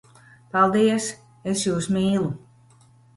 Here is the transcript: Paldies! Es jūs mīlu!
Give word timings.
Paldies! 0.53 1.09
Es 1.51 1.65
jūs 1.67 1.89
mīlu! 1.99 2.31